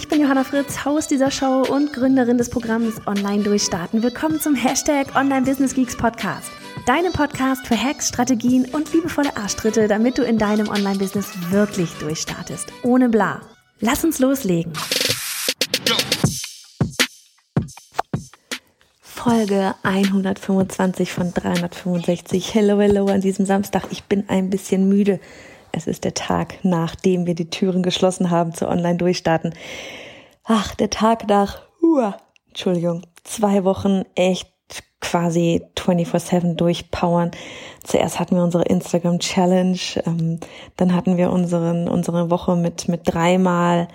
[0.00, 4.02] Ich bin Johanna Fritz, Haus dieser Show und Gründerin des Programms Online Durchstarten.
[4.02, 6.50] Willkommen zum Hashtag Online Business Geeks Podcast.
[6.86, 12.72] Deinem Podcast für Hacks, Strategien und liebevolle Arschtritte, damit du in deinem Online-Business wirklich durchstartest.
[12.82, 13.42] Ohne bla.
[13.80, 14.72] Lass uns loslegen.
[19.02, 22.54] Folge 125 von 365.
[22.54, 23.84] Hello, hello an diesem Samstag.
[23.90, 25.20] Ich bin ein bisschen müde.
[25.72, 29.54] Es ist der Tag, nachdem wir die Türen geschlossen haben zu Online-Durchstarten.
[30.44, 32.12] Ach, der Tag nach, uh,
[32.48, 34.50] Entschuldigung, zwei Wochen echt
[35.00, 37.30] quasi 24-7 durchpowern.
[37.82, 40.38] Zuerst hatten wir unsere Instagram Challenge, ähm,
[40.76, 43.88] dann hatten wir unseren, unsere Woche mit, mit dreimal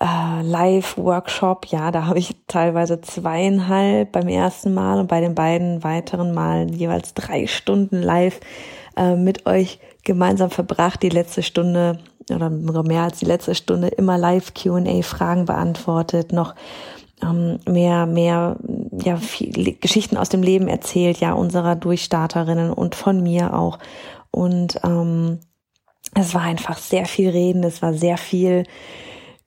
[0.00, 1.66] äh, Live-Workshop.
[1.66, 6.68] Ja, da habe ich teilweise zweieinhalb beim ersten Mal und bei den beiden weiteren Malen
[6.68, 8.40] jeweils drei Stunden live
[8.96, 11.98] äh, mit euch gemeinsam verbracht, die letzte Stunde
[12.30, 12.50] oder
[12.82, 16.54] mehr als die letzte Stunde immer live Q&A Fragen beantwortet, noch
[17.22, 18.56] ähm, mehr, mehr,
[19.02, 23.78] ja, viel, Geschichten aus dem Leben erzählt, ja, unserer Durchstarterinnen und von mir auch.
[24.30, 25.40] Und ähm,
[26.14, 28.64] es war einfach sehr viel Reden, es war sehr viel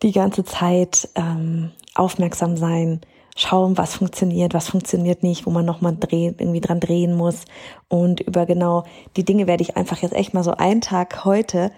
[0.02, 3.02] die ganze Zeit ähm, aufmerksam sein,
[3.36, 7.46] schauen, was funktioniert, was funktioniert nicht, wo man nochmal drehen, irgendwie dran drehen muss.
[7.88, 8.84] Und über genau
[9.16, 11.72] die Dinge werde ich einfach jetzt echt mal so einen Tag heute,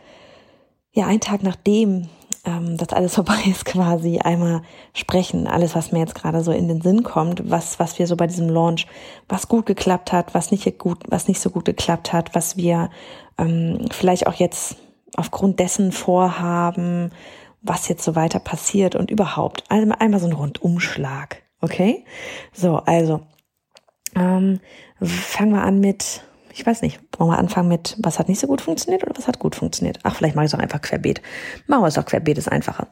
[0.92, 2.10] ja, einen Tag nachdem
[2.46, 4.62] ähm, das alles vorbei ist, quasi einmal
[4.94, 5.48] sprechen.
[5.48, 8.28] Alles, was mir jetzt gerade so in den Sinn kommt, was, was wir so bei
[8.28, 8.88] diesem Launch,
[9.30, 12.90] was gut geklappt hat, was nicht gut, was nicht so gut geklappt hat, was wir
[13.38, 14.78] ähm, vielleicht auch jetzt
[15.16, 17.12] aufgrund dessen vorhaben,
[17.62, 21.43] was jetzt so weiter passiert und überhaupt einmal, einmal so ein Rundumschlag.
[21.64, 22.04] Okay?
[22.52, 23.22] So, also
[24.16, 24.60] ähm,
[25.02, 28.48] fangen wir an mit, ich weiß nicht, wollen wir anfangen mit, was hat nicht so
[28.48, 30.00] gut funktioniert oder was hat gut funktioniert?
[30.04, 31.22] Ach, vielleicht mache ich es auch einfach querbeet.
[31.68, 32.88] Machen wir es doch querbeet, ist einfacher.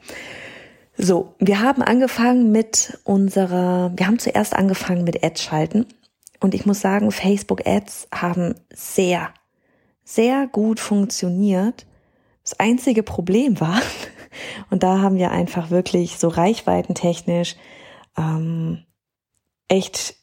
[0.98, 5.86] So, wir haben angefangen mit unserer, wir haben zuerst angefangen mit Ads schalten.
[6.40, 9.32] Und ich muss sagen, Facebook Ads haben sehr,
[10.06, 11.86] sehr gut funktioniert.
[12.44, 13.82] Das einzige Problem war,
[14.70, 17.58] und da haben wir einfach wirklich so reichweitentechnisch
[18.18, 18.86] ähm,
[19.68, 20.16] echt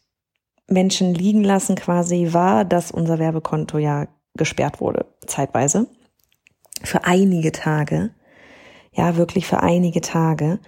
[0.69, 5.87] Menschen liegen lassen quasi, war, dass unser Werbekonto ja gesperrt wurde, zeitweise.
[6.83, 8.11] Für einige Tage.
[8.93, 10.61] Ja, wirklich für einige Tage.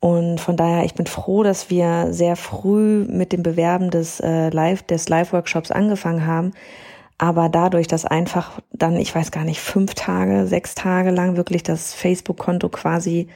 [0.00, 4.48] Und von daher, ich bin froh, dass wir sehr früh mit dem Bewerben des äh,
[4.48, 6.52] Live, des Live-Workshops angefangen haben.
[7.18, 11.62] Aber dadurch, dass einfach dann, ich weiß gar nicht, fünf Tage, sechs Tage lang wirklich
[11.62, 13.28] das Facebook-Konto quasi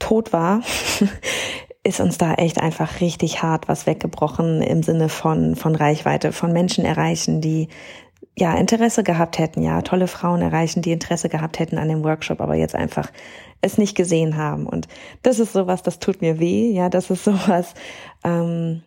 [0.00, 0.62] tot war,
[1.82, 6.52] ist uns da echt einfach richtig hart was weggebrochen im Sinne von, von Reichweite, von
[6.52, 7.68] Menschen erreichen, die
[8.38, 12.40] ja Interesse gehabt hätten, ja, tolle Frauen erreichen, die Interesse gehabt hätten an dem Workshop,
[12.40, 13.10] aber jetzt einfach
[13.60, 14.66] es nicht gesehen haben.
[14.66, 14.88] Und
[15.22, 17.74] das ist sowas, das tut mir weh, ja, das ist sowas,
[18.24, 18.82] ähm,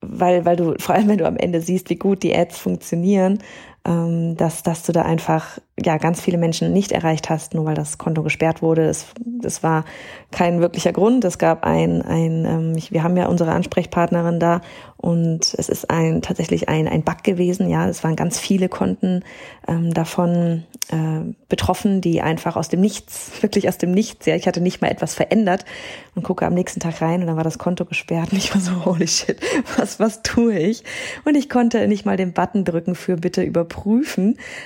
[0.00, 3.42] weil, weil du, vor allem wenn du am Ende siehst, wie gut die Ads funktionieren,
[4.36, 7.98] dass, dass du da einfach ja ganz viele Menschen nicht erreicht hast, nur weil das
[7.98, 8.86] Konto gesperrt wurde.
[8.86, 9.06] Es,
[9.42, 9.84] es war
[10.32, 11.24] kein wirklicher Grund.
[11.24, 14.60] Es gab ein, ein ähm, ich, wir haben ja unsere Ansprechpartnerin da
[14.96, 17.68] und es ist ein tatsächlich ein, ein Bug gewesen.
[17.68, 19.22] Ja, es waren ganz viele Konten
[19.68, 24.48] ähm, davon äh, betroffen, die einfach aus dem Nichts, wirklich aus dem Nichts, ja, ich
[24.48, 25.64] hatte nicht mal etwas verändert
[26.14, 28.60] und gucke am nächsten Tag rein und dann war das Konto gesperrt und ich war
[28.60, 29.38] so, holy shit,
[29.76, 30.82] was, was tue ich?
[31.24, 33.75] Und ich konnte nicht mal den Button drücken für bitte überprüfen.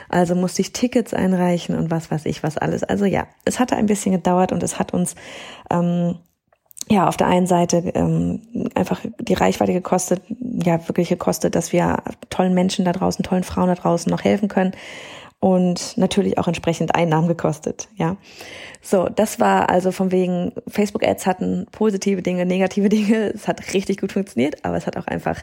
[0.08, 2.84] Also musste ich Tickets einreichen und was weiß ich was alles.
[2.84, 5.14] Also ja, es hatte ein bisschen gedauert und es hat uns
[5.70, 6.16] ähm,
[6.88, 8.42] ja, auf der einen Seite ähm,
[8.74, 13.68] einfach die Reichweite gekostet, ja, wirklich gekostet, dass wir tollen Menschen da draußen, tollen Frauen
[13.68, 14.72] da draußen noch helfen können
[15.38, 18.16] und natürlich auch entsprechend Einnahmen gekostet, ja.
[18.82, 23.32] So, das war also von wegen Facebook Ads hatten positive Dinge, negative Dinge.
[23.34, 25.42] Es hat richtig gut funktioniert, aber es hat auch einfach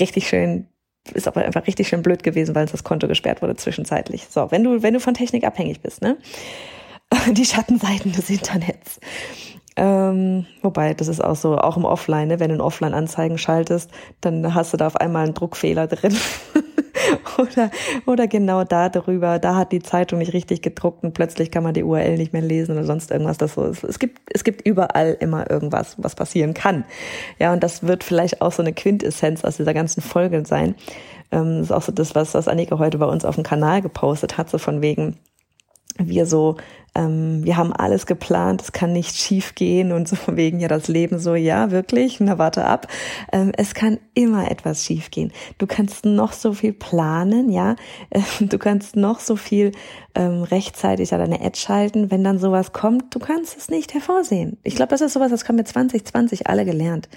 [0.00, 0.66] richtig schön
[1.12, 4.26] ist aber einfach richtig schön blöd gewesen, weil das Konto gesperrt wurde zwischenzeitlich.
[4.30, 6.16] So, wenn du wenn du von Technik abhängig bist, ne?
[7.32, 9.00] Die Schattenseiten des Internets.
[9.74, 12.40] Ähm, wobei, das ist auch so, auch im Offline, ne?
[12.40, 13.90] wenn du in Offline-Anzeigen schaltest,
[14.20, 16.14] dann hast du da auf einmal einen Druckfehler drin.
[17.42, 17.70] oder,
[18.06, 21.74] oder genau da darüber, da hat die Zeitung nicht richtig gedruckt und plötzlich kann man
[21.74, 23.38] die URL nicht mehr lesen oder sonst irgendwas.
[23.38, 23.84] Das so ist.
[23.84, 26.84] Es gibt, es gibt überall immer irgendwas, was passieren kann.
[27.38, 30.74] Ja, und das wird vielleicht auch so eine Quintessenz aus dieser ganzen Folge sein.
[31.30, 33.82] Ähm, das ist auch so das, was, was Annika heute bei uns auf dem Kanal
[33.82, 35.18] gepostet hat, so von wegen,
[36.08, 36.56] wir so,
[36.94, 40.88] ähm, wir haben alles geplant, es kann nicht schief gehen und so wegen ja das
[40.88, 42.86] Leben so, ja, wirklich, na warte ab.
[43.32, 45.32] Ähm, es kann immer etwas schief gehen.
[45.58, 47.76] Du kannst noch so viel planen, ja,
[48.10, 49.72] ähm, du kannst noch so viel
[50.14, 54.58] ähm, rechtzeitig an deine Ad schalten, wenn dann sowas kommt, du kannst es nicht hervorsehen.
[54.62, 57.08] Ich glaube, das ist sowas, das haben wir 2020 alle gelernt.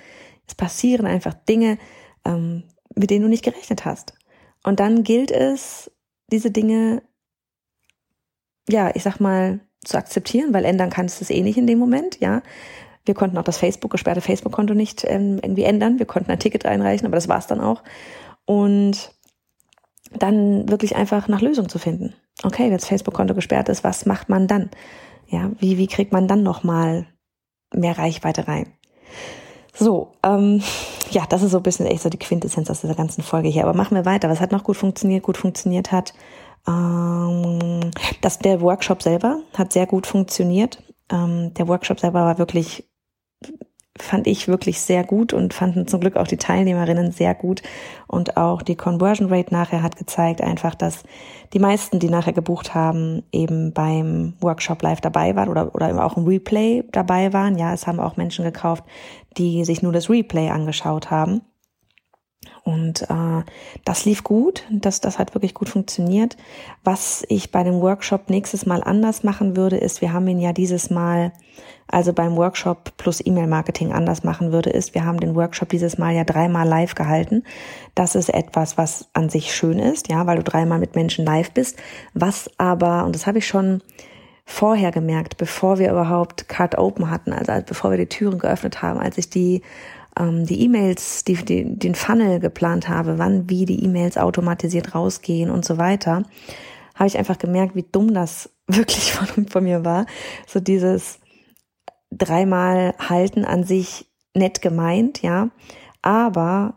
[0.48, 1.78] Es passieren einfach Dinge,
[2.24, 2.64] ähm,
[2.96, 4.14] mit denen du nicht gerechnet hast.
[4.64, 5.92] Und dann gilt es,
[6.32, 7.04] diese Dinge
[8.70, 11.80] ja, ich sag mal, zu akzeptieren, weil ändern kannst du es eh nicht in dem
[11.80, 12.42] Moment, ja.
[13.06, 16.00] Wir konnten auch das Facebook, gesperrte Facebook-Konto nicht ähm, irgendwie ändern.
[16.00, 17.84] Wir konnten ein Ticket einreichen, aber das war's dann auch.
[18.46, 19.12] Und
[20.12, 22.16] dann wirklich einfach nach Lösung zu finden.
[22.44, 24.72] Okay, wenn das Facebook-Konto gesperrt ist, was macht man dann?
[25.28, 27.06] Ja, wie, wie kriegt man dann nochmal
[27.74, 28.74] mehr Reichweite rein?
[29.74, 30.64] So, ähm,
[31.12, 33.64] ja, das ist so ein bisschen echt so die Quintessenz aus dieser ganzen Folge hier.
[33.64, 34.30] Aber machen wir weiter.
[34.30, 35.24] Was hat noch gut funktioniert?
[35.24, 36.14] Gut funktioniert hat
[36.68, 37.92] ähm,
[38.22, 40.82] das, der Workshop selber hat sehr gut funktioniert.
[41.12, 42.90] Ähm, der Workshop selber war wirklich,
[43.98, 47.62] fand ich wirklich sehr gut und fanden zum Glück auch die Teilnehmerinnen sehr gut.
[48.08, 51.04] Und auch die Conversion Rate nachher hat gezeigt einfach, dass
[51.54, 56.18] die meisten, die nachher gebucht haben, eben beim Workshop live dabei waren oder, oder auch
[56.18, 57.58] im Replay dabei waren.
[57.58, 58.84] Ja, es haben auch Menschen gekauft,
[59.38, 61.42] die sich nur das Replay angeschaut haben.
[62.66, 63.44] Und äh,
[63.86, 66.36] das lief gut, das, das hat wirklich gut funktioniert.
[66.84, 70.52] Was ich bei dem Workshop nächstes Mal anders machen würde, ist, wir haben ihn ja
[70.52, 71.32] dieses Mal,
[71.88, 76.16] also beim Workshop plus E-Mail-Marketing anders machen würde, ist, wir haben den Workshop dieses Mal
[76.16, 77.44] ja dreimal live gehalten.
[77.94, 81.52] Das ist etwas, was an sich schön ist, ja, weil du dreimal mit Menschen live
[81.52, 81.78] bist.
[82.16, 83.84] Was aber, und das habe ich schon
[84.44, 89.00] vorher gemerkt, bevor wir überhaupt Card Open hatten, also bevor wir die Türen geöffnet haben,
[89.00, 89.62] als ich die
[90.18, 95.50] ähm, die E-Mails, die, die, den Funnel geplant habe, wann wie die E-Mails automatisiert rausgehen
[95.50, 96.24] und so weiter,
[96.96, 100.06] habe ich einfach gemerkt, wie dumm das wirklich von, von mir war.
[100.48, 101.20] So dieses
[102.12, 105.50] dreimal halten an sich nett gemeint, ja,
[106.02, 106.76] aber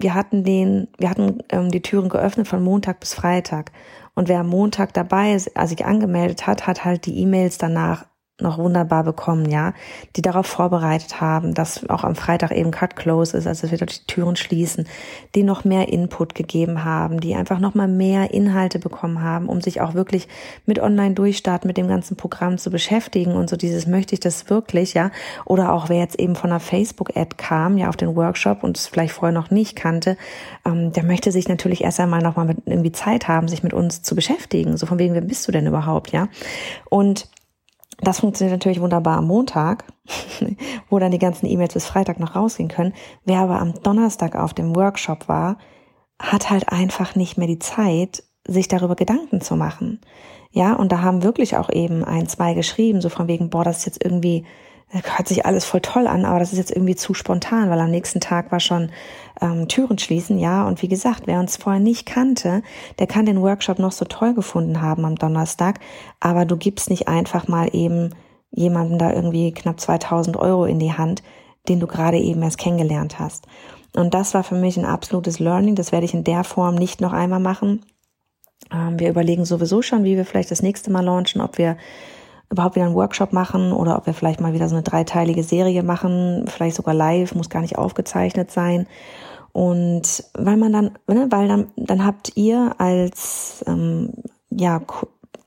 [0.00, 3.72] wir hatten den, wir hatten ähm, die Türen geöffnet von Montag bis Freitag.
[4.14, 8.06] Und wer am Montag dabei ist, also sich angemeldet hat, hat halt die E-Mails danach
[8.40, 9.74] noch wunderbar bekommen, ja,
[10.14, 14.00] die darauf vorbereitet haben, dass auch am Freitag eben Cut Close ist, also wir dort
[14.00, 14.86] die Türen schließen,
[15.34, 19.60] die noch mehr Input gegeben haben, die einfach noch mal mehr Inhalte bekommen haben, um
[19.60, 20.28] sich auch wirklich
[20.66, 24.94] mit Online-Durchstart, mit dem ganzen Programm zu beschäftigen und so dieses möchte ich das wirklich,
[24.94, 25.10] ja,
[25.44, 28.86] oder auch wer jetzt eben von einer Facebook-Ad kam, ja, auf den Workshop und es
[28.86, 30.16] vielleicht vorher noch nicht kannte,
[30.64, 33.74] ähm, der möchte sich natürlich erst einmal noch mal mit irgendwie Zeit haben, sich mit
[33.74, 36.28] uns zu beschäftigen, so von wegen, wer bist du denn überhaupt, ja,
[36.88, 37.28] und
[38.00, 39.84] das funktioniert natürlich wunderbar am Montag,
[40.88, 42.94] wo dann die ganzen E-Mails bis Freitag noch rausgehen können.
[43.24, 45.58] Wer aber am Donnerstag auf dem Workshop war,
[46.20, 50.00] hat halt einfach nicht mehr die Zeit, sich darüber Gedanken zu machen.
[50.50, 53.78] Ja, und da haben wirklich auch eben ein, zwei geschrieben, so von wegen, boah, das
[53.78, 54.46] ist jetzt irgendwie
[54.90, 57.90] hört sich alles voll toll an, aber das ist jetzt irgendwie zu spontan, weil am
[57.90, 58.90] nächsten Tag war schon
[59.40, 60.66] ähm, Türen schließen, ja.
[60.66, 62.62] Und wie gesagt, wer uns vorher nicht kannte,
[62.98, 65.80] der kann den Workshop noch so toll gefunden haben am Donnerstag,
[66.20, 68.14] aber du gibst nicht einfach mal eben
[68.50, 71.22] jemanden da irgendwie knapp 2000 Euro in die Hand,
[71.68, 73.46] den du gerade eben erst kennengelernt hast.
[73.94, 75.74] Und das war für mich ein absolutes Learning.
[75.74, 77.84] Das werde ich in der Form nicht noch einmal machen.
[78.72, 81.76] Ähm, wir überlegen sowieso schon, wie wir vielleicht das nächste Mal launchen, ob wir
[82.50, 85.82] überhaupt wieder einen Workshop machen oder ob wir vielleicht mal wieder so eine dreiteilige Serie
[85.82, 88.86] machen, vielleicht sogar live, muss gar nicht aufgezeichnet sein.
[89.52, 94.12] Und weil man dann, ne, weil dann, dann habt ihr als, ähm,
[94.50, 94.80] ja,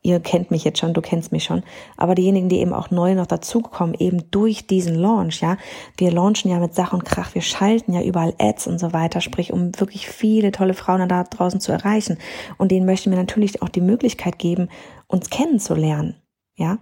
[0.03, 1.63] ihr kennt mich jetzt schon, du kennst mich schon,
[1.95, 5.57] aber diejenigen, die eben auch neu noch dazukommen, eben durch diesen Launch, ja,
[5.97, 9.21] wir launchen ja mit Sach und Krach, wir schalten ja überall Ads und so weiter,
[9.21, 12.17] sprich, um wirklich viele tolle Frauen da draußen zu erreichen.
[12.57, 14.69] Und denen möchten wir natürlich auch die Möglichkeit geben,
[15.07, 16.15] uns kennenzulernen.
[16.55, 16.77] Ja,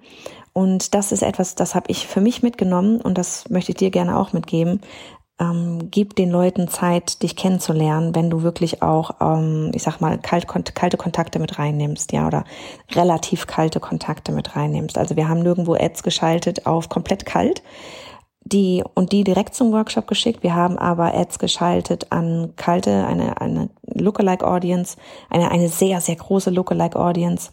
[0.54, 3.92] und das ist etwas, das habe ich für mich mitgenommen und das möchte ich dir
[3.92, 4.82] gerne auch mitgeben.
[5.40, 10.18] Ähm, gib den Leuten Zeit, dich kennenzulernen, wenn du wirklich auch, ähm, ich sag mal,
[10.18, 12.44] kalt, kalte Kontakte mit reinnimmst, ja, oder
[12.92, 14.98] relativ kalte Kontakte mit reinnimmst.
[14.98, 17.64] Also wir haben nirgendwo Ads geschaltet auf komplett kalt,
[18.44, 20.44] die und die direkt zum Workshop geschickt.
[20.44, 24.98] Wir haben aber Ads geschaltet an kalte, eine, eine Lookalike Audience,
[25.30, 27.52] eine, eine sehr, sehr große Lookalike Audience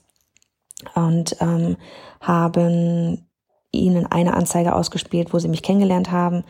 [0.94, 1.76] und ähm,
[2.20, 3.26] haben
[3.72, 6.44] ihnen eine Anzeige ausgespielt, wo sie mich kennengelernt haben,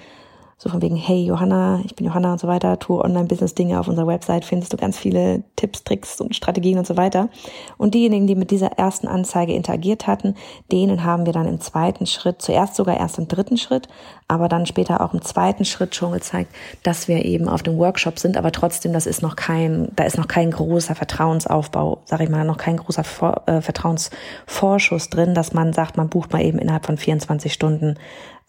[0.59, 4.06] so von wegen, hey Johanna, ich bin Johanna und so weiter, tue Online-Business-Dinge auf unserer
[4.06, 7.28] Website, findest du ganz viele Tipps, Tricks und Strategien und so weiter.
[7.76, 10.35] Und diejenigen, die mit dieser ersten Anzeige interagiert hatten,
[10.73, 13.88] denen haben wir dann im zweiten Schritt, zuerst sogar erst im dritten Schritt,
[14.28, 16.52] aber dann später auch im zweiten Schritt schon gezeigt,
[16.83, 20.18] dass wir eben auf dem Workshop sind, aber trotzdem, das ist noch kein, da ist
[20.18, 25.52] noch kein großer Vertrauensaufbau, sage ich mal, noch kein großer Vor äh, Vertrauensvorschuss drin, dass
[25.52, 27.99] man sagt, man bucht mal eben innerhalb von 24 Stunden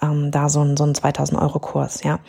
[0.01, 2.19] ähm, da so ein, so ein 2000 Euro Kurs, ja.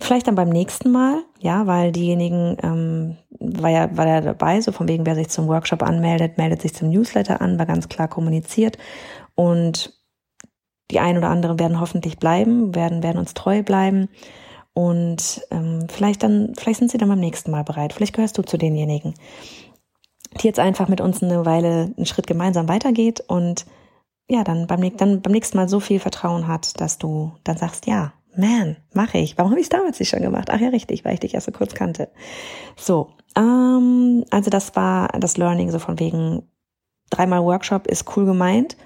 [0.00, 4.70] Vielleicht dann beim nächsten Mal, ja, weil diejenigen, ähm, war ja, war ja dabei, so
[4.70, 8.06] von wegen, wer sich zum Workshop anmeldet, meldet sich zum Newsletter an, war ganz klar
[8.06, 8.78] kommuniziert
[9.34, 9.97] und
[10.90, 14.08] die ein oder anderen werden hoffentlich bleiben, werden, werden uns treu bleiben
[14.74, 17.92] und ähm, vielleicht dann, vielleicht sind sie dann beim nächsten Mal bereit.
[17.92, 19.14] Vielleicht gehörst du zu denjenigen,
[20.40, 23.66] die jetzt einfach mit uns eine Weile einen Schritt gemeinsam weitergeht und
[24.30, 27.86] ja, dann beim, dann beim nächsten Mal so viel Vertrauen hat, dass du dann sagst,
[27.86, 29.36] ja, man, mache ich.
[29.36, 30.48] Warum habe ich es damals nicht schon gemacht?
[30.50, 32.08] Ach ja, richtig, weil ich dich erst so kurz kannte.
[32.76, 36.42] So, ähm, also das war das Learning so von wegen
[37.10, 38.76] dreimal Workshop ist cool gemeint,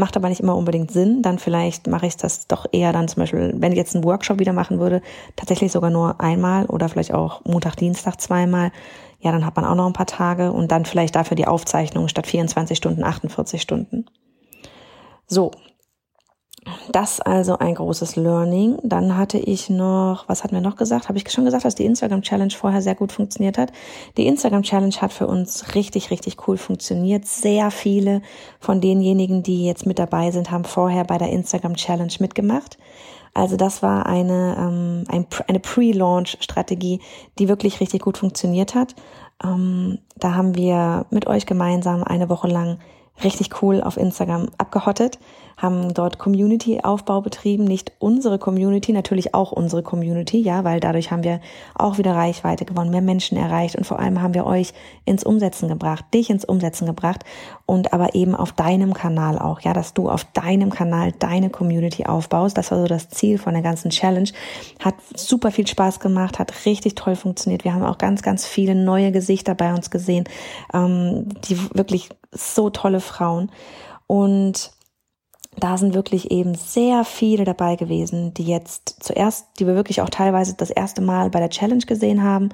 [0.00, 1.22] macht aber nicht immer unbedingt Sinn.
[1.22, 4.40] Dann vielleicht mache ich das doch eher dann zum Beispiel, wenn ich jetzt einen Workshop
[4.40, 5.02] wieder machen würde,
[5.36, 8.72] tatsächlich sogar nur einmal oder vielleicht auch Montag, Dienstag zweimal.
[9.20, 12.08] Ja, dann hat man auch noch ein paar Tage und dann vielleicht dafür die Aufzeichnung
[12.08, 14.06] statt 24 Stunden, 48 Stunden.
[15.26, 15.52] So,
[16.90, 18.78] das also ein großes Learning.
[18.82, 21.08] Dann hatte ich noch, was hatten wir noch gesagt?
[21.08, 23.72] Habe ich schon gesagt, dass die Instagram Challenge vorher sehr gut funktioniert hat.
[24.16, 27.26] Die Instagram Challenge hat für uns richtig, richtig cool funktioniert.
[27.26, 28.22] Sehr viele
[28.58, 32.76] von denjenigen, die jetzt mit dabei sind, haben vorher bei der Instagram Challenge mitgemacht.
[33.32, 37.00] Also das war eine, ähm, ein, eine Pre-Launch-Strategie,
[37.38, 38.94] die wirklich richtig gut funktioniert hat.
[39.42, 42.78] Ähm, da haben wir mit euch gemeinsam eine Woche lang
[43.24, 45.18] richtig cool auf Instagram abgehottet,
[45.60, 51.22] haben dort Community-Aufbau betrieben, nicht unsere Community, natürlich auch unsere Community, ja, weil dadurch haben
[51.22, 51.40] wir
[51.74, 54.72] auch wieder Reichweite gewonnen, mehr Menschen erreicht und vor allem haben wir euch
[55.04, 57.24] ins Umsetzen gebracht, dich ins Umsetzen gebracht
[57.66, 62.06] und aber eben auf deinem Kanal auch, ja, dass du auf deinem Kanal deine Community
[62.06, 62.56] aufbaust.
[62.56, 64.30] Das war so das Ziel von der ganzen Challenge.
[64.82, 67.64] Hat super viel Spaß gemacht, hat richtig toll funktioniert.
[67.64, 70.24] Wir haben auch ganz, ganz viele neue Gesichter bei uns gesehen,
[70.72, 73.50] ähm, die wirklich so tolle Frauen.
[74.06, 74.72] Und
[75.56, 80.10] da sind wirklich eben sehr viele dabei gewesen, die jetzt zuerst, die wir wirklich auch
[80.10, 82.50] teilweise das erste Mal bei der Challenge gesehen haben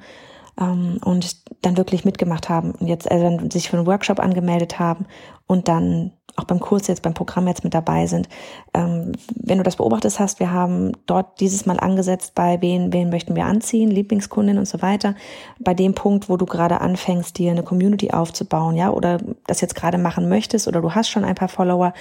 [0.59, 5.05] ähm, und dann wirklich mitgemacht haben und jetzt äh, sich für einen Workshop angemeldet haben
[5.45, 8.29] und dann auch beim Kurs jetzt, beim Programm jetzt mit dabei sind.
[8.73, 13.09] Ähm, wenn du das beobachtet hast, wir haben dort dieses Mal angesetzt bei wen, wen
[13.09, 15.15] möchten wir anziehen, Lieblingskundin und so weiter.
[15.59, 19.17] Bei dem Punkt, wo du gerade anfängst, dir eine Community aufzubauen, ja, oder
[19.47, 21.93] das jetzt gerade machen möchtest oder du hast schon ein paar Follower,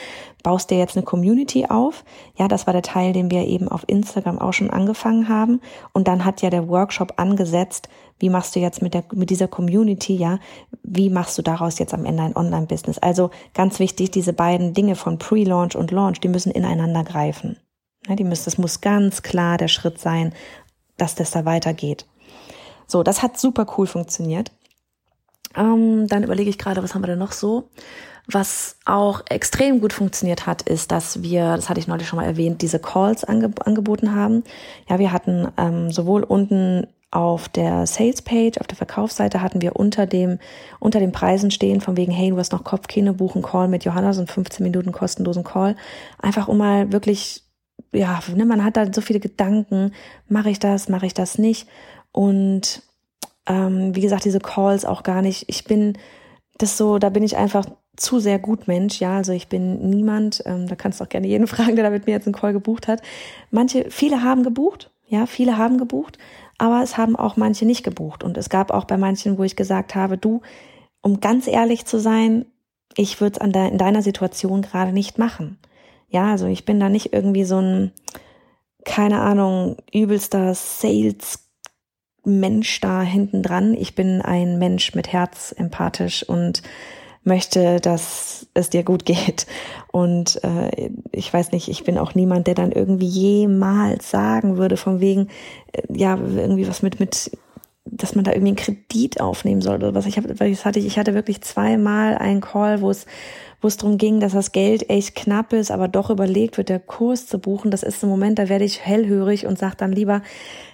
[0.43, 2.05] baust dir jetzt eine Community auf.
[2.37, 5.61] Ja, das war der Teil, den wir eben auf Instagram auch schon angefangen haben.
[5.93, 7.89] Und dann hat ja der Workshop angesetzt,
[8.19, 10.39] wie machst du jetzt mit der, mit dieser Community, ja?
[10.83, 12.99] Wie machst du daraus jetzt am Ende ein Online-Business?
[12.99, 17.59] Also ganz wichtig, diese beiden Dinge von Pre-Launch und Launch, die müssen ineinander greifen.
[18.09, 20.33] Ja, die müssen, das muss ganz klar der Schritt sein,
[20.97, 22.07] dass das da weitergeht.
[22.87, 24.53] So, das hat super cool funktioniert.
[25.55, 27.71] Ähm, dann überlege ich gerade, was haben wir denn noch so?
[28.29, 32.27] Was auch extrem gut funktioniert hat, ist, dass wir, das hatte ich neulich schon mal
[32.27, 34.43] erwähnt, diese Calls ange angeboten haben.
[34.89, 39.77] Ja, wir hatten ähm, sowohl unten auf der Sales Page, auf der Verkaufsseite hatten wir
[39.77, 40.39] unter dem,
[40.81, 44.13] unter den Preisen stehen, von wegen, hey, du hast noch Kopfkino, buchen Call mit Johanna,
[44.13, 45.77] so einen 15 Minuten kostenlosen Call.
[46.21, 47.43] Einfach um mal wirklich,
[47.93, 49.93] ja, ne, man hat da so viele Gedanken,
[50.29, 51.69] mache ich das, mache ich das nicht?
[52.13, 52.83] Und
[53.47, 55.45] ähm, wie gesagt, diese Calls auch gar nicht.
[55.49, 55.97] Ich bin
[56.59, 60.43] das so, da bin ich einfach zu sehr gut Mensch, ja, also ich bin niemand,
[60.45, 62.53] ähm, da kannst du auch gerne jeden fragen, der da mit mir jetzt einen Call
[62.53, 63.01] gebucht hat.
[63.51, 66.19] Manche, viele haben gebucht, ja, viele haben gebucht,
[66.59, 68.25] aber es haben auch manche nicht gebucht.
[68.25, 70.43] Und es gab auch bei manchen, wo ich gesagt habe, du,
[71.03, 72.47] um ganz ehrlich zu sein,
[72.97, 75.59] ich würde es de in deiner Situation gerade nicht machen.
[76.09, 77.93] Ja, also ich bin da nicht irgendwie so ein,
[78.85, 81.47] keine Ahnung, übelster Sales
[82.25, 83.75] Mensch da hinten dran.
[83.75, 86.63] Ich bin ein Mensch mit Herz, empathisch und
[87.27, 89.47] möchte, dass es dir gut geht.
[89.93, 94.77] Und äh, ich weiß nicht, ich bin auch niemand, der dann irgendwie jemals sagen würde,
[94.77, 95.29] von wegen,
[95.73, 97.31] äh, ja, irgendwie was mit, mit,
[97.85, 100.07] dass man da irgendwie einen Kredit aufnehmen soll oder was.
[100.07, 103.07] Ich habe, ich hatte, ich hatte wirklich zweimal einen Call, wo es
[103.61, 106.79] wo es darum ging, dass das Geld echt knapp ist, aber doch überlegt wird, der
[106.79, 107.71] Kurs zu buchen.
[107.71, 110.23] Das ist ein Moment, da werde ich hellhörig und sage dann lieber,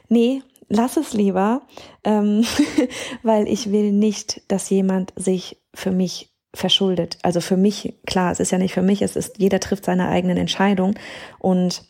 [0.08, 1.62] nee, lass es lieber,
[2.04, 2.44] ähm,
[3.22, 7.18] weil ich will nicht, dass jemand sich für mich verschuldet.
[7.22, 10.08] Also für mich, klar, es ist ja nicht für mich, es ist, jeder trifft seine
[10.08, 10.98] eigenen Entscheidungen
[11.38, 11.84] und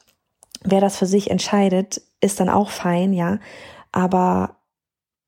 [0.65, 3.39] wer das für sich entscheidet, ist dann auch fein, ja.
[3.91, 4.57] Aber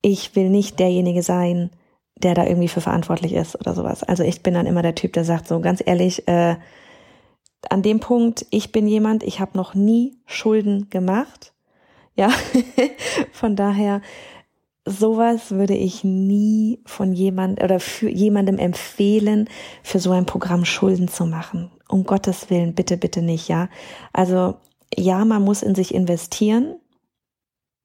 [0.03, 1.71] ich will nicht derjenige sein,
[2.17, 4.05] der da irgendwie für verantwortlich ist oder sowas.
[4.05, 6.57] Also ich bin dann immer der Typ, der sagt so ganz ehrlich, äh,
[7.71, 11.53] an dem Punkt, ich bin jemand, ich habe noch nie Schulden gemacht.
[12.15, 12.31] Ja,
[13.33, 14.01] von daher,
[14.85, 19.49] sowas würde ich nie von jemand oder für jemandem empfehlen,
[19.83, 21.71] für so ein Programm Schulden zu machen.
[21.89, 23.69] Um Gottes Willen, bitte, bitte nicht, ja.
[24.13, 24.57] Also,
[24.95, 26.77] ja, man muss in sich investieren.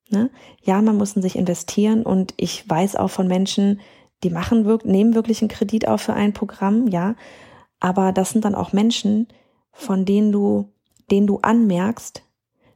[0.09, 0.29] Ne?
[0.63, 3.79] Ja, man muss in sich investieren und ich weiß auch von Menschen,
[4.23, 7.15] die machen wirklich, nehmen wirklich einen Kredit auf für ein Programm, ja.
[7.79, 9.27] Aber das sind dann auch Menschen,
[9.71, 10.73] von denen du,
[11.11, 12.23] denen du anmerkst,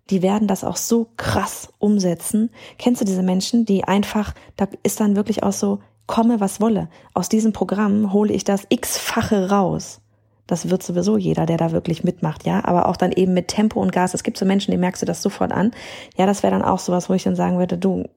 [0.10, 2.50] die werden das auch so krass umsetzen.
[2.78, 6.90] Kennst du diese Menschen, die einfach, da ist dann wirklich auch so, komme was wolle.
[7.14, 10.02] Aus diesem Programm hole ich das x-fache raus.
[10.46, 12.66] Das wird sowieso jeder, der da wirklich mitmacht, ja.
[12.66, 14.14] Aber auch dann eben mit Tempo und Gas.
[14.14, 15.72] Es gibt so Menschen, die merkst du das sofort an.
[16.18, 18.10] Ja, das wäre dann auch sowas, wo ich dann sagen würde, du,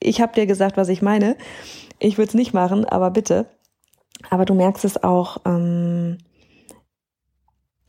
[0.00, 1.36] ich habe dir gesagt, was ich meine.
[1.98, 3.46] Ich würde es nicht machen, aber bitte.
[4.30, 6.18] Aber du merkst es auch, ähm,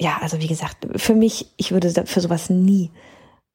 [0.01, 2.89] ja, also wie gesagt, für mich, ich würde für sowas nie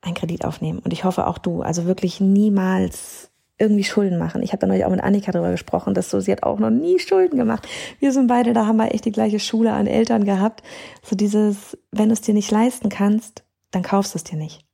[0.04, 0.78] einen Kredit aufnehmen.
[0.78, 4.42] Und ich hoffe auch du, also wirklich niemals irgendwie Schulden machen.
[4.42, 6.70] Ich habe da neulich auch mit Annika darüber gesprochen, dass so, sie hat auch noch
[6.70, 7.68] nie Schulden gemacht.
[8.00, 10.62] Wir sind beide, da haben wir echt die gleiche Schule an Eltern gehabt.
[11.02, 14.64] So dieses, wenn du es dir nicht leisten kannst, dann kaufst du es dir nicht.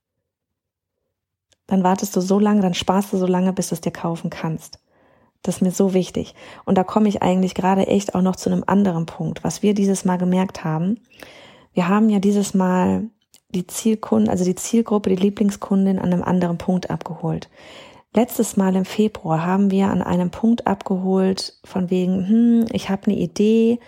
[1.67, 4.31] Dann wartest du so lange, dann sparst du so lange, bis du es dir kaufen
[4.31, 4.81] kannst.
[5.43, 6.35] Das ist mir so wichtig.
[6.65, 9.75] Und da komme ich eigentlich gerade echt auch noch zu einem anderen Punkt, was wir
[9.75, 11.01] dieses Mal gemerkt haben.
[11.73, 13.09] Wir haben ja dieses Mal
[13.55, 17.49] die Zielkunden, also die Zielgruppe, die Lieblingskundin an einem anderen Punkt abgeholt.
[18.15, 23.07] Letztes Mal im Februar haben wir an einem Punkt abgeholt von wegen, hm, ich habe
[23.07, 23.79] eine Idee,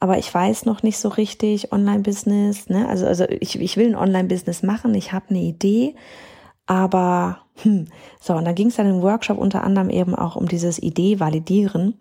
[0.00, 2.68] aber ich weiß noch nicht so richtig Online-Business.
[2.68, 2.88] Ne?
[2.88, 5.94] Also, also ich, ich will ein Online-Business machen, ich habe eine Idee,
[6.66, 7.86] aber hm,
[8.20, 11.20] so, und dann ging es dann im Workshop unter anderem eben auch um dieses Idee
[11.20, 11.94] validieren.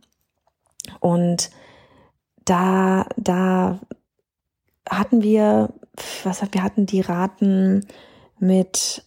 [1.00, 1.52] Und
[2.46, 3.80] da, da
[4.90, 5.74] hatten wir,
[6.24, 7.86] was wir hatten die Raten
[8.40, 9.04] mit,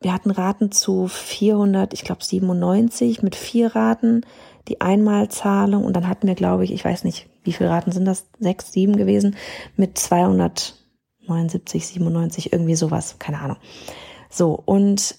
[0.00, 4.22] wir hatten Raten zu 400, ich glaube 97 mit vier Raten,
[4.68, 8.06] die Einmalzahlung und dann hatten wir, glaube ich, ich weiß nicht, wie viele Raten sind
[8.06, 9.36] das, sechs, sieben gewesen,
[9.76, 13.58] mit 279, 97, irgendwie sowas, keine Ahnung.
[14.30, 15.16] So, und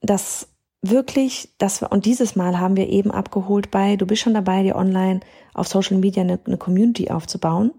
[0.00, 0.48] das
[0.82, 4.76] wirklich, das und dieses Mal haben wir eben abgeholt bei, du bist schon dabei, dir
[4.76, 5.20] online
[5.54, 7.72] auf Social Media eine, eine Community aufzubauen.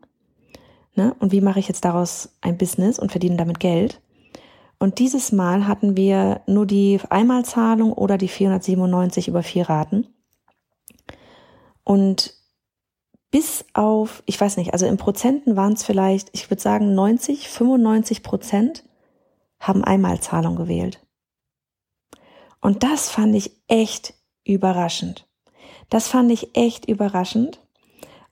[0.99, 1.15] Ne?
[1.19, 4.01] Und wie mache ich jetzt daraus ein Business und verdiene damit Geld?
[4.79, 10.07] Und dieses Mal hatten wir nur die Einmalzahlung oder die 497 über vier Raten.
[11.85, 12.33] Und
[13.31, 17.47] bis auf, ich weiß nicht, also in Prozenten waren es vielleicht, ich würde sagen 90,
[17.47, 18.83] 95 Prozent
[19.57, 20.99] haben Einmalzahlung gewählt.
[22.59, 25.29] Und das fand ich echt überraschend.
[25.87, 27.61] Das fand ich echt überraschend.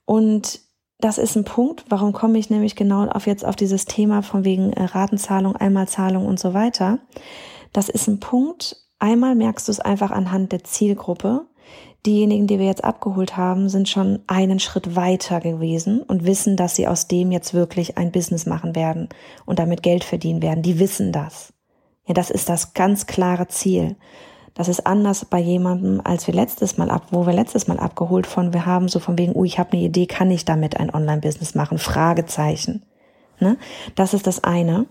[0.04, 0.67] Und
[1.00, 4.44] das ist ein Punkt, warum komme ich nämlich genau auf jetzt auf dieses Thema von
[4.44, 6.98] wegen äh, Ratenzahlung, Einmalzahlung und so weiter.
[7.72, 8.76] Das ist ein Punkt.
[8.98, 11.46] Einmal merkst du es einfach anhand der Zielgruppe.
[12.04, 16.74] Diejenigen, die wir jetzt abgeholt haben, sind schon einen Schritt weiter gewesen und wissen, dass
[16.74, 19.08] sie aus dem jetzt wirklich ein Business machen werden
[19.46, 20.62] und damit Geld verdienen werden.
[20.62, 21.52] Die wissen das.
[22.06, 23.96] Ja, das ist das ganz klare Ziel.
[24.58, 28.26] Das ist anders bei jemandem, als wir letztes Mal ab, wo wir letztes Mal abgeholt
[28.26, 30.92] von, wir haben so von wegen, oh, ich habe eine Idee, kann ich damit ein
[30.94, 31.78] Online-Business machen?
[31.78, 32.84] Fragezeichen.
[33.40, 33.56] Ne?
[33.94, 34.84] Das ist das eine.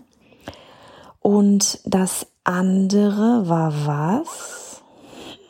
[1.20, 4.82] Und das andere war was?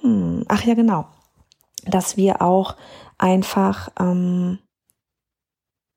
[0.02, 1.06] Hm, ach ja, genau
[1.88, 2.76] dass wir auch
[3.16, 4.58] einfach ähm,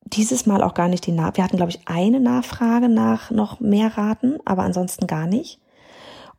[0.04, 3.60] dieses Mal auch gar nicht die Nach wir hatten glaube ich eine Nachfrage nach noch
[3.60, 5.60] mehr Raten, aber ansonsten gar nicht.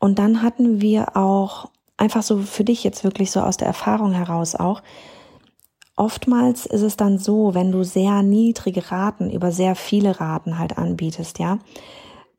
[0.03, 4.13] Und dann hatten wir auch einfach so für dich jetzt wirklich so aus der Erfahrung
[4.13, 4.83] heraus auch
[5.95, 10.79] oftmals ist es dann so, wenn du sehr niedrige Raten über sehr viele Raten halt
[10.79, 11.59] anbietest, ja,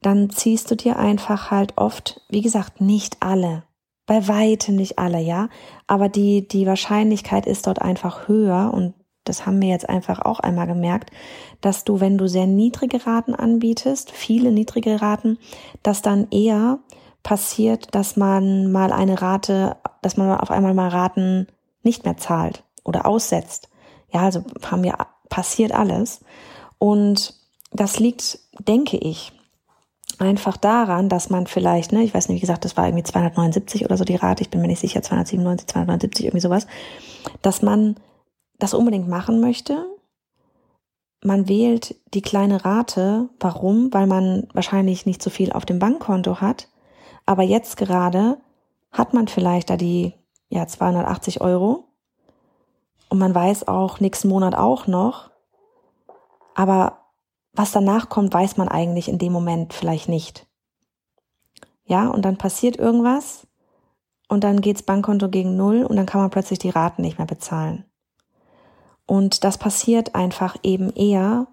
[0.01, 3.63] dann ziehst du dir einfach halt oft, wie gesagt, nicht alle
[4.05, 5.49] bei weitem nicht alle, ja.
[5.87, 10.41] Aber die, die Wahrscheinlichkeit ist dort einfach höher und das haben wir jetzt einfach auch
[10.41, 11.11] einmal gemerkt,
[11.61, 15.37] dass du, wenn du sehr niedrige Raten anbietest, viele niedrige Raten,
[15.81, 16.79] dass dann eher
[17.23, 21.47] passiert, dass man mal eine Rate, dass man auf einmal mal Raten
[21.81, 23.69] nicht mehr zahlt oder aussetzt.
[24.11, 24.95] Ja, also haben wir,
[25.29, 26.21] passiert alles.
[26.77, 27.33] Und
[27.71, 29.31] das liegt, denke ich,
[30.19, 33.85] einfach daran, dass man vielleicht, ne, ich weiß nicht, wie gesagt, das war irgendwie 279
[33.85, 36.67] oder so die Rate, ich bin mir nicht sicher, 297, 279, irgendwie sowas,
[37.41, 37.95] dass man
[38.59, 39.85] das unbedingt machen möchte.
[41.23, 43.29] Man wählt die kleine Rate.
[43.39, 43.93] Warum?
[43.93, 46.67] Weil man wahrscheinlich nicht so viel auf dem Bankkonto hat.
[47.25, 48.37] Aber jetzt gerade
[48.91, 50.13] hat man vielleicht da die
[50.49, 51.85] ja 280 Euro
[53.09, 55.31] und man weiß auch nächsten Monat auch noch,
[56.55, 56.99] aber
[57.53, 60.47] was danach kommt, weiß man eigentlich in dem Moment vielleicht nicht.
[61.85, 63.47] Ja, und dann passiert irgendwas
[64.27, 67.27] und dann geht's Bankkonto gegen Null und dann kann man plötzlich die Raten nicht mehr
[67.27, 67.85] bezahlen.
[69.05, 71.47] Und das passiert einfach eben eher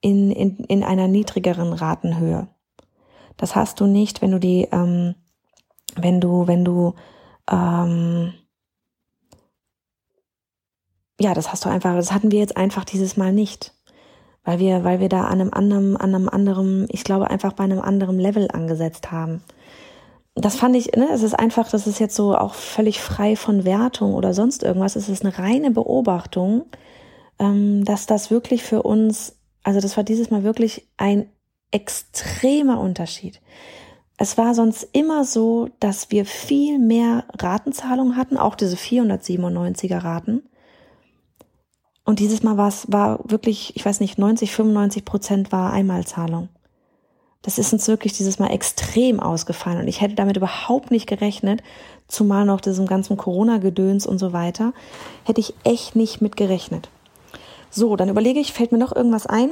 [0.00, 2.48] in, in, in einer niedrigeren Ratenhöhe.
[3.36, 5.14] Das hast du nicht, wenn du die, ähm,
[5.96, 6.94] wenn du, wenn du,
[7.50, 8.32] ähm,
[11.20, 13.72] ja, das hast du einfach, das hatten wir jetzt einfach dieses Mal nicht.
[14.44, 17.64] Weil wir, weil wir da an einem anderen, an einem anderen, ich glaube einfach bei
[17.64, 19.42] einem anderen Level angesetzt haben.
[20.36, 23.64] Das fand ich, ne, es ist einfach, das ist jetzt so auch völlig frei von
[23.64, 24.94] Wertung oder sonst irgendwas.
[24.94, 26.66] Es ist eine reine Beobachtung,
[27.38, 31.28] ähm, dass das wirklich für uns, also das war dieses Mal wirklich ein
[31.76, 33.40] extremer Unterschied.
[34.16, 40.42] Es war sonst immer so, dass wir viel mehr Ratenzahlungen hatten, auch diese 497er Raten.
[42.04, 46.48] Und dieses Mal war es, war wirklich, ich weiß nicht, 90, 95 Prozent war Einmalzahlung.
[47.42, 51.62] Das ist uns wirklich dieses Mal extrem ausgefallen und ich hätte damit überhaupt nicht gerechnet,
[52.08, 54.72] zumal noch diesem ganzen Corona-Gedöns und so weiter,
[55.24, 56.88] hätte ich echt nicht mit gerechnet.
[57.70, 59.50] So, dann überlege ich, fällt mir noch irgendwas ein?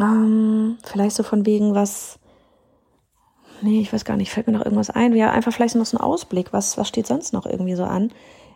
[0.00, 2.18] Ähm, vielleicht so von wegen was,
[3.60, 5.14] nee, ich weiß gar nicht, fällt mir noch irgendwas ein?
[5.14, 8.10] Ja, einfach vielleicht noch so ein Ausblick, was, was steht sonst noch irgendwie so an?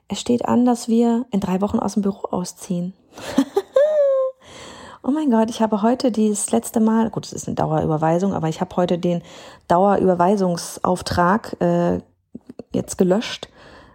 [0.08, 2.94] Es steht an, dass wir in drei Wochen aus dem Büro ausziehen.
[5.02, 8.48] oh mein Gott, ich habe heute das letzte Mal, gut, es ist eine Dauerüberweisung, aber
[8.48, 9.22] ich habe heute den
[9.68, 12.00] Dauerüberweisungsauftrag äh,
[12.72, 13.48] jetzt gelöscht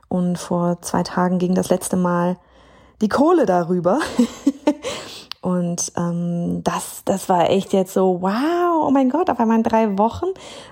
[0.08, 2.38] und vor zwei Tagen ging das letzte Mal
[3.02, 4.00] die Kohle darüber.
[5.44, 9.64] Und ähm, das, das war echt jetzt so, wow, oh mein Gott, auf einmal in
[9.64, 10.28] drei Wochen.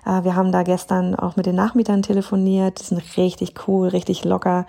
[0.06, 2.80] Äh, wir haben da gestern auch mit den Nachmietern telefoniert.
[2.80, 4.66] Die sind richtig cool, richtig locker.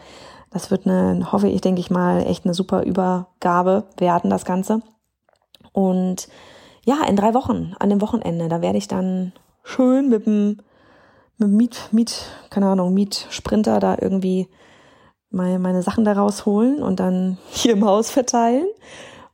[0.51, 4.83] Das wird eine, hoffe ich, denke ich mal, echt eine super Übergabe werden, das Ganze.
[5.71, 6.27] Und
[6.85, 10.59] ja, in drei Wochen, an dem Wochenende, da werde ich dann schön mit dem,
[11.39, 14.49] mit dem Miet, Miet, keine Ahnung, Mietsprinter da irgendwie
[15.31, 18.67] meine, meine Sachen da rausholen und dann hier im Haus verteilen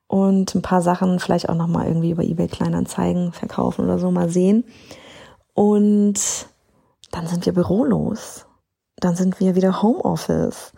[0.09, 4.29] und ein paar Sachen vielleicht auch nochmal irgendwie über eBay Kleinanzeigen verkaufen oder so mal
[4.29, 4.65] sehen.
[5.55, 6.19] Und
[7.13, 8.47] dann sind wir bürolos.
[8.97, 10.73] Dann sind wir wieder Homeoffice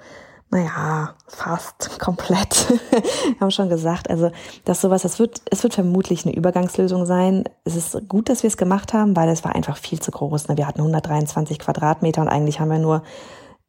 [0.50, 2.68] naja, fast komplett.
[2.68, 4.30] Wir haben schon gesagt, also
[4.64, 7.44] dass sowas, das wird, es wird vermutlich eine Übergangslösung sein.
[7.64, 10.48] Es ist gut, dass wir es gemacht haben, weil es war einfach viel zu groß.
[10.48, 10.56] Ne?
[10.56, 13.02] Wir hatten 123 Quadratmeter und eigentlich haben wir nur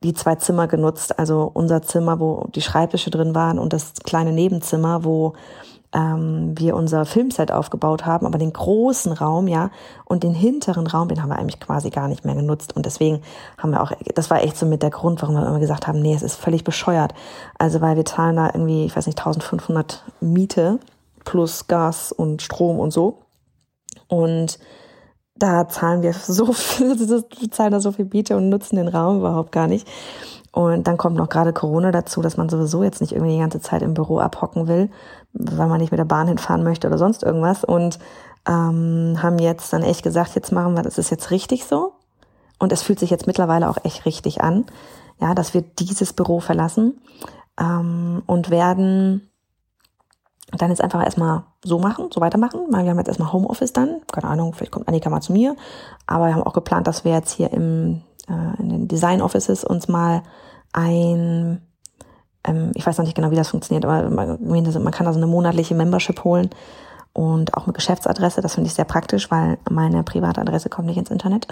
[0.03, 1.17] die zwei Zimmer genutzt.
[1.19, 5.33] Also unser Zimmer, wo die Schreibtische drin waren und das kleine Nebenzimmer, wo
[5.93, 9.71] ähm, wir unser Filmset aufgebaut haben, aber den großen Raum, ja,
[10.05, 12.75] und den hinteren Raum, den haben wir eigentlich quasi gar nicht mehr genutzt.
[12.75, 13.21] Und deswegen
[13.57, 16.01] haben wir auch, das war echt so mit der Grund, warum wir immer gesagt haben,
[16.01, 17.13] nee, es ist völlig bescheuert.
[17.57, 20.79] Also, weil wir zahlen da irgendwie, ich weiß nicht, 1500 Miete
[21.25, 23.19] plus Gas und Strom und so.
[24.07, 24.59] Und
[25.41, 29.19] da zahlen wir so viel, wir zahlen da so viel Miete und nutzen den Raum
[29.19, 29.87] überhaupt gar nicht.
[30.53, 33.61] Und dann kommt noch gerade Corona dazu, dass man sowieso jetzt nicht irgendwie die ganze
[33.61, 34.89] Zeit im Büro abhocken will,
[35.31, 37.63] weil man nicht mit der Bahn hinfahren möchte oder sonst irgendwas.
[37.63, 37.99] Und
[38.45, 41.93] ähm, haben jetzt dann echt gesagt, jetzt machen wir, das ist jetzt richtig so.
[42.59, 44.65] Und es fühlt sich jetzt mittlerweile auch echt richtig an,
[45.19, 46.99] ja, dass wir dieses Büro verlassen
[47.59, 49.30] ähm, und werden
[50.57, 54.01] dann jetzt einfach erstmal so machen, so weitermachen, weil wir haben jetzt erstmal Homeoffice dann.
[54.11, 55.55] Keine Ahnung, vielleicht kommt Annika mal zu mir.
[56.07, 59.63] Aber wir haben auch geplant, dass wir jetzt hier im äh, in den Design Offices
[59.63, 60.23] uns mal
[60.73, 61.61] ein,
[62.43, 65.27] ähm, ich weiß noch nicht genau, wie das funktioniert, aber man, man kann also eine
[65.27, 66.49] monatliche Membership holen
[67.13, 68.41] und auch mit Geschäftsadresse.
[68.41, 71.47] Das finde ich sehr praktisch, weil meine private Adresse kommt nicht ins Internet.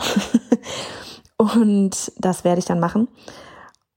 [1.38, 3.08] und das werde ich dann machen.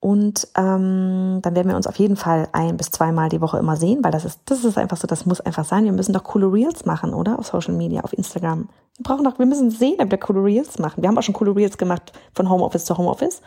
[0.03, 3.77] Und ähm, dann werden wir uns auf jeden Fall ein bis zweimal die Woche immer
[3.77, 5.85] sehen, weil das ist, das ist einfach so, das muss einfach sein.
[5.85, 7.39] Wir müssen doch coole Reels machen, oder?
[7.39, 8.69] Auf Social Media, auf Instagram.
[8.97, 11.05] Wir brauchen doch, wir müssen sehen, ob wir coole Reels machen.
[11.05, 13.43] Wir haben auch schon coole Reels gemacht von Homeoffice zu Homeoffice.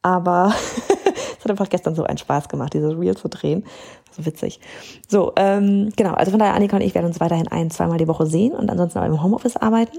[0.00, 0.52] Aber
[1.36, 3.64] es hat einfach gestern so einen Spaß gemacht, diese Reels zu drehen.
[4.12, 4.60] So witzig.
[5.08, 6.12] So, ähm, genau.
[6.14, 8.70] Also von daher, Annika und ich werden uns weiterhin ein, zweimal die Woche sehen und
[8.70, 9.98] ansonsten aber im Homeoffice arbeiten.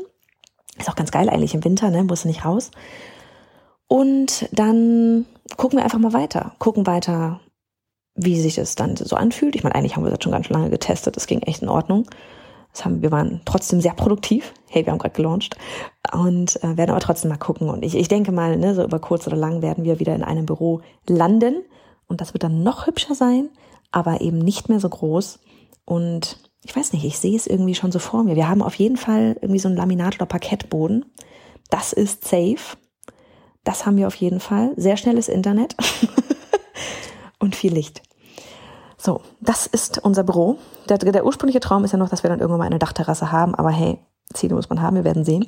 [0.78, 2.06] Ist auch ganz geil eigentlich im Winter, ne?
[2.06, 2.72] Musst du nicht raus.
[3.90, 5.26] Und dann
[5.58, 6.54] gucken wir einfach mal weiter.
[6.60, 7.40] Gucken weiter,
[8.16, 9.56] wie sich das dann so anfühlt.
[9.56, 11.16] Ich meine, eigentlich haben wir das schon ganz lange getestet.
[11.16, 12.06] Das ging echt in Ordnung.
[12.72, 14.54] Das haben, wir waren trotzdem sehr produktiv.
[14.68, 15.58] Hey, wir haben gerade gelauncht.
[16.14, 17.70] Und äh, werden aber trotzdem mal gucken.
[17.70, 20.24] Und ich, ich denke mal, ne, so über kurz oder lang werden wir wieder in
[20.24, 21.64] einem Büro landen.
[22.08, 23.50] Und das wird dann noch hübscher sein,
[23.92, 25.40] aber eben nicht mehr so groß.
[25.86, 28.36] Und ich weiß nicht, ich sehe es irgendwie schon so vor mir.
[28.36, 31.06] Wir haben auf jeden Fall irgendwie so einen Laminat- oder Parkettboden
[31.70, 32.78] Das ist safe.
[33.70, 34.72] Das haben wir auf jeden Fall.
[34.78, 35.76] Sehr schnelles Internet
[37.40, 38.02] und viel Licht.
[38.98, 40.58] So, das ist unser Büro.
[40.90, 43.54] Der, der, ursprüngliche Traum ist ja noch, dass wir dann irgendwann mal eine Dachterrasse haben,
[43.54, 44.00] aber hey,
[44.34, 45.46] Ziele muss man haben, wir werden sehen.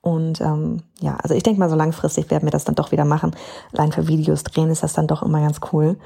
[0.00, 3.04] Und ähm, ja, also ich denke mal, so langfristig werden wir das dann doch wieder
[3.04, 3.36] machen.
[3.74, 5.98] Allein für Videos drehen ist das dann doch immer ganz cool.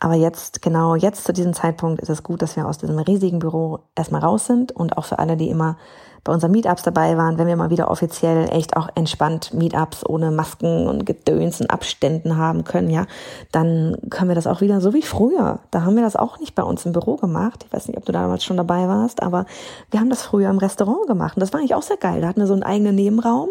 [0.00, 3.40] Aber jetzt, genau jetzt zu diesem Zeitpunkt ist es gut, dass wir aus diesem riesigen
[3.40, 5.76] Büro erstmal raus sind und auch für alle, die immer
[6.24, 10.30] bei unseren Meetups dabei waren, wenn wir mal wieder offiziell echt auch entspannt Meetups ohne
[10.30, 13.06] Masken und Gedöns und Abständen haben können, ja,
[13.50, 15.60] dann können wir das auch wieder so wie früher.
[15.70, 17.64] Da haben wir das auch nicht bei uns im Büro gemacht.
[17.66, 19.46] Ich weiß nicht, ob du damals schon dabei warst, aber
[19.90, 22.20] wir haben das früher im Restaurant gemacht und das war eigentlich auch sehr geil.
[22.20, 23.48] Da hatten wir so einen eigenen Nebenraum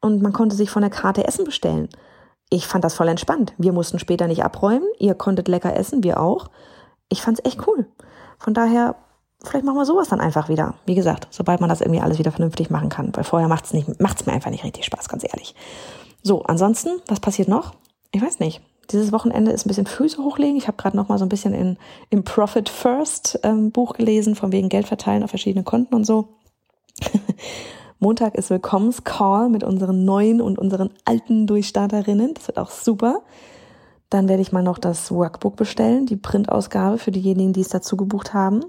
[0.00, 1.88] und man konnte sich von der Karte Essen bestellen.
[2.50, 3.52] Ich fand das voll entspannt.
[3.58, 4.88] Wir mussten später nicht abräumen.
[4.98, 6.48] Ihr konntet lecker essen, wir auch.
[7.10, 7.86] Ich fand's echt cool.
[8.38, 8.96] Von daher
[9.42, 10.74] vielleicht machen wir sowas dann einfach wieder.
[10.86, 13.14] Wie gesagt, sobald man das irgendwie alles wieder vernünftig machen kann.
[13.14, 15.54] Weil vorher macht's nicht, macht's mir einfach nicht richtig Spaß, ganz ehrlich.
[16.22, 17.74] So, ansonsten, was passiert noch?
[18.12, 18.60] Ich weiß nicht.
[18.90, 20.56] Dieses Wochenende ist ein bisschen Füße hochlegen.
[20.56, 21.76] Ich habe gerade noch mal so ein bisschen in,
[22.10, 26.28] im Profit First ähm, Buch gelesen, von wegen Geld verteilen auf verschiedene Konten und so.
[27.98, 32.34] Montag ist Willkommenscall mit unseren neuen und unseren alten Durchstarterinnen.
[32.34, 33.22] Das wird auch super.
[34.08, 37.96] Dann werde ich mal noch das Workbook bestellen, die Printausgabe für diejenigen, die es dazu
[37.96, 38.64] gebucht haben.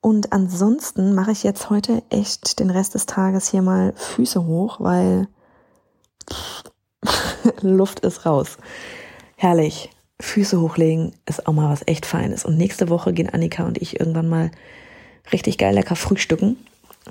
[0.00, 4.80] Und ansonsten mache ich jetzt heute echt den Rest des Tages hier mal Füße hoch,
[4.80, 5.28] weil
[7.60, 8.56] Luft ist raus.
[9.36, 9.90] Herrlich.
[10.20, 12.44] Füße hochlegen ist auch mal was echt Feines.
[12.44, 14.50] Und nächste Woche gehen Annika und ich irgendwann mal
[15.32, 16.58] richtig geil lecker frühstücken.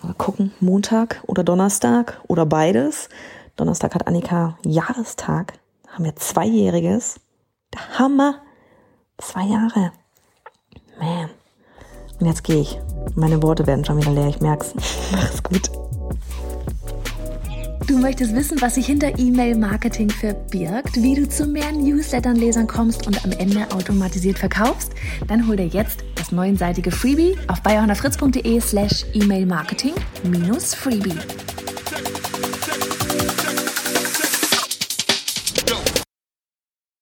[0.04, 3.10] Mal gucken, Montag oder Donnerstag oder beides.
[3.56, 5.54] Donnerstag hat Annika Jahrestag.
[5.88, 7.19] Haben wir Zweijähriges.
[7.97, 8.36] Hammer.
[9.17, 9.91] Zwei Jahre.
[10.99, 11.30] Man.
[12.20, 12.80] Und jetzt gehe ich.
[13.16, 14.74] Meine Worte werden schon wieder leer, ich merk's.
[15.12, 15.70] Mach's gut.
[17.88, 23.26] Du möchtest wissen, was sich hinter E-Mail-Marketing verbirgt, wie du zu mehr Newslettern-Lesern kommst und
[23.26, 24.92] am Ende automatisiert verkaufst?
[25.28, 29.96] Dann hol dir jetzt das neunseitige Freebie auf bayerhonnerfritz.de slash E-Mail-Marketing